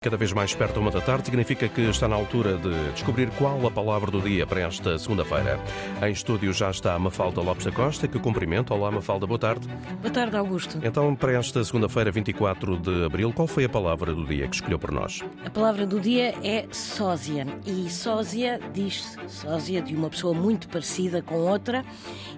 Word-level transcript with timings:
Cada 0.00 0.16
vez 0.16 0.32
mais 0.32 0.54
perto 0.54 0.78
uma 0.78 0.92
da 0.92 1.00
tarde 1.00 1.24
significa 1.24 1.68
que 1.68 1.80
está 1.80 2.06
na 2.06 2.14
altura 2.14 2.56
de 2.56 2.92
descobrir 2.92 3.28
qual 3.30 3.66
a 3.66 3.68
palavra 3.68 4.12
do 4.12 4.20
dia 4.20 4.46
para 4.46 4.60
esta 4.60 4.96
segunda-feira. 4.96 5.58
Em 6.00 6.12
estúdio 6.12 6.52
já 6.52 6.70
está 6.70 6.94
a 6.94 6.98
Mafalda 7.00 7.40
Lopes 7.40 7.64
da 7.64 7.72
Costa, 7.72 8.06
que 8.06 8.16
cumprimento. 8.16 8.72
Olá, 8.72 8.92
Mafalda, 8.92 9.26
boa 9.26 9.40
tarde. 9.40 9.66
Boa 10.00 10.14
tarde, 10.14 10.36
Augusto. 10.36 10.78
Então, 10.84 11.16
para 11.16 11.32
esta 11.32 11.64
segunda-feira, 11.64 12.12
24 12.12 12.78
de 12.78 13.06
abril, 13.06 13.32
qual 13.32 13.48
foi 13.48 13.64
a 13.64 13.68
palavra 13.68 14.14
do 14.14 14.24
dia 14.24 14.46
que 14.46 14.54
escolheu 14.54 14.78
por 14.78 14.92
nós? 14.92 15.24
A 15.44 15.50
palavra 15.50 15.84
do 15.84 15.98
dia 15.98 16.32
é 16.44 16.68
sósia. 16.70 17.44
E 17.66 17.90
sósia 17.90 18.60
diz-se 18.72 19.18
sósia 19.26 19.82
de 19.82 19.96
uma 19.96 20.10
pessoa 20.10 20.32
muito 20.32 20.68
parecida 20.68 21.22
com 21.22 21.34
outra. 21.38 21.84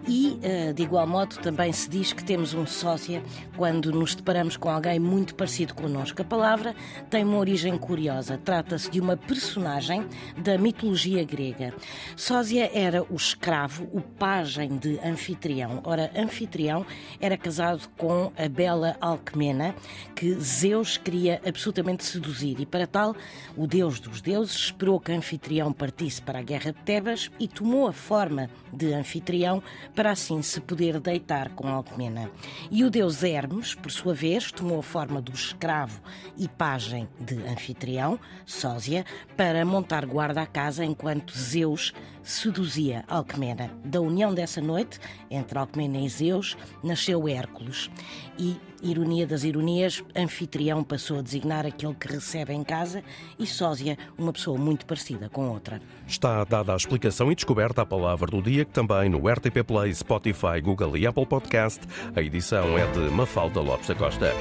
E, 0.09 0.39
eh, 0.41 0.73
de 0.73 0.83
igual 0.83 1.07
modo, 1.07 1.37
também 1.37 1.75
se 1.75 1.91
diz 1.91 2.15
que 2.15 2.25
temos 2.25 2.55
um 2.55 2.67
sósia 2.67 3.23
quando 3.55 3.93
nos 3.93 4.15
deparamos 4.15 4.57
com 4.57 4.71
alguém 4.71 4.99
muito 4.99 5.35
parecido 5.35 5.75
connosco. 5.75 6.23
A 6.23 6.25
palavra 6.25 6.75
tem 7.11 7.23
uma 7.23 7.50
origem 7.51 7.77
curiosa. 7.77 8.39
Trata-se 8.39 8.89
de 8.89 9.01
uma 9.01 9.17
personagem 9.17 10.07
da 10.39 10.57
mitologia 10.57 11.25
grega. 11.25 11.75
Sósia 12.15 12.71
era 12.73 13.03
o 13.03 13.17
escravo, 13.17 13.89
o 13.93 14.01
pajem 14.01 14.79
de 14.79 15.01
Anfitrião. 15.01 15.81
Ora, 15.83 16.13
Anfitrião 16.17 16.87
era 17.21 17.37
casado 17.37 17.89
com 17.97 18.31
a 18.39 18.49
bela 18.49 18.97
Alcmena, 19.01 19.75
que 20.15 20.33
Zeus 20.35 20.97
queria 20.97 21.41
absolutamente 21.45 22.05
seduzir. 22.05 22.61
E 22.61 22.67
para 22.67 22.87
tal, 22.87 23.17
o 23.57 23.67
deus 23.67 23.99
dos 23.99 24.21
deuses 24.21 24.55
esperou 24.55 25.01
que 25.01 25.11
Anfitrião 25.11 25.73
partisse 25.73 26.23
para 26.23 26.39
a 26.39 26.43
guerra 26.43 26.73
de 26.73 26.79
Tebas 26.85 27.33
e 27.41 27.49
tomou 27.49 27.89
a 27.89 27.93
forma 27.93 28.49
de 28.73 28.93
Anfitrião 28.93 29.61
para 29.93 30.13
assim 30.13 30.41
se 30.41 30.61
poder 30.61 31.01
deitar 31.01 31.49
com 31.51 31.67
Alcmena. 31.67 32.31
E 32.71 32.85
o 32.85 32.91
deus 32.91 33.25
Hermes, 33.25 33.75
por 33.75 33.91
sua 33.91 34.15
vez, 34.15 34.53
tomou 34.53 34.79
a 34.79 34.85
forma 34.85 35.21
do 35.21 35.33
escravo 35.33 36.01
e 36.37 36.47
pajem 36.47 37.09
de 37.19 37.40
anfitrião, 37.49 38.19
sósia, 38.45 39.05
para 39.37 39.65
montar 39.65 40.07
guarda 40.07 40.43
à 40.43 40.47
casa 40.47 40.85
enquanto 40.85 41.37
Zeus 41.37 41.93
seduzia 42.23 43.05
Alcmena. 43.09 43.71
Da 43.85 44.01
união 44.01 44.33
dessa 44.33 44.61
noite, 44.61 44.99
entre 45.31 45.59
Alcmena 45.59 45.99
e 45.99 46.09
Zeus, 46.09 46.57
nasceu 46.83 47.29
Hércules. 47.29 47.91
E, 48.39 48.57
ironia 48.83 49.27
das 49.27 49.45
ironias, 49.45 50.03
anfitrião 50.17 50.83
passou 50.83 51.19
a 51.19 51.23
designar 51.23 51.67
aquele 51.67 51.95
que 51.95 52.09
recebe 52.09 52.53
em 52.53 52.65
casa 52.65 53.03
e 53.39 53.47
sósia, 53.47 53.99
uma 54.17 54.33
pessoa 54.33 54.59
muito 54.59 54.87
parecida 54.87 55.29
com 55.29 55.49
outra. 55.49 55.81
Está 56.07 56.45
dada 56.45 56.73
a 56.73 56.77
explicação 56.77 57.31
e 57.31 57.35
descoberta 57.35 57.83
a 57.83 57.87
palavra 57.87 58.31
do 58.31 58.41
dia, 58.41 58.65
que 58.65 58.73
também 58.73 59.09
no 59.09 59.29
RTP 59.29 59.65
Play, 59.67 59.95
Spotify, 59.95 60.61
Google 60.63 60.97
e 60.97 61.07
Apple 61.07 61.27
Podcast. 61.27 61.81
A 62.15 62.23
edição 62.23 62.79
é 62.79 62.87
de 62.93 63.11
Mafalda 63.11 63.61
Lopes 63.61 63.89
da 63.89 63.95
Costa. 63.95 64.33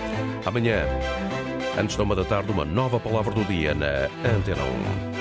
Amanhã. 0.45 0.85
Antes 1.77 1.95
da 1.95 2.03
uma 2.03 2.15
da 2.15 2.25
tarde, 2.25 2.51
uma 2.51 2.65
nova 2.65 2.99
palavra 2.99 3.33
do 3.33 3.43
dia 3.45 3.73
na 3.73 4.09
Antena 4.35 4.63
1. 5.15 5.18